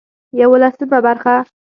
[0.33, 1.45] يولسمه برخه